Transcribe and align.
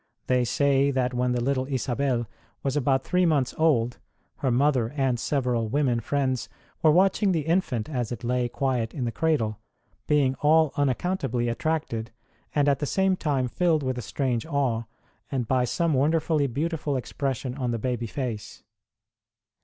They 0.25 0.45
say 0.45 0.89
that 0.89 1.13
when 1.13 1.33
the 1.33 1.43
little 1.43 1.67
Isabel 1.67 2.25
was 2.63 2.75
about 2.75 3.03
three 3.03 3.27
months 3.27 3.53
old 3.59 3.99
her 4.37 4.49
mother 4.49 4.89
and 4.97 5.19
several 5.19 5.67
women 5.67 5.99
friends 5.99 6.49
were 6.81 6.89
watching 6.89 7.33
the 7.33 7.41
infant 7.45 7.87
as 7.87 8.11
it 8.11 8.23
lay 8.23 8.49
quiet 8.49 8.95
in 8.95 9.05
the 9.05 9.11
cradle, 9.11 9.59
being 10.07 10.33
all 10.41 10.71
unaccountably 10.75 11.49
attracted, 11.49 12.09
and 12.55 12.67
at 12.67 12.79
the 12.79 12.87
same 12.87 13.15
time 13.15 13.47
filled 13.47 13.83
with 13.83 13.95
a 13.95 14.01
strange 14.01 14.43
awe, 14.47 14.85
by 15.47 15.65
some 15.65 15.93
wonderfully 15.93 16.47
beautiful 16.47 16.97
ex 16.97 17.13
pression 17.13 17.53
on 17.53 17.69
the 17.69 17.77
baby 17.77 18.07
face. 18.07 18.63